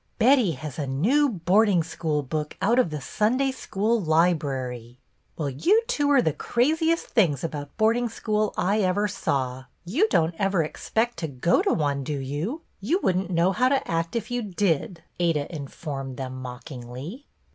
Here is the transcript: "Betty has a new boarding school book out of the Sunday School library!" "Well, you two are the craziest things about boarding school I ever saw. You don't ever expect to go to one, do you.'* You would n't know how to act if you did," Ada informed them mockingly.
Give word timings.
"Betty 0.17 0.53
has 0.53 0.79
a 0.79 0.87
new 0.87 1.29
boarding 1.29 1.83
school 1.83 2.23
book 2.23 2.57
out 2.59 2.79
of 2.79 2.89
the 2.89 2.99
Sunday 2.99 3.51
School 3.51 4.01
library!" 4.01 4.97
"Well, 5.37 5.51
you 5.51 5.83
two 5.85 6.09
are 6.09 6.23
the 6.23 6.33
craziest 6.33 7.05
things 7.05 7.43
about 7.43 7.77
boarding 7.77 8.09
school 8.09 8.51
I 8.57 8.79
ever 8.81 9.07
saw. 9.07 9.65
You 9.85 10.07
don't 10.09 10.33
ever 10.39 10.63
expect 10.63 11.17
to 11.17 11.27
go 11.27 11.61
to 11.61 11.71
one, 11.71 12.03
do 12.03 12.17
you.'* 12.17 12.61
You 12.79 12.99
would 13.03 13.15
n't 13.15 13.29
know 13.29 13.51
how 13.51 13.69
to 13.69 13.87
act 13.87 14.15
if 14.15 14.31
you 14.31 14.41
did," 14.41 15.03
Ada 15.19 15.53
informed 15.55 16.17
them 16.17 16.41
mockingly. 16.41 17.27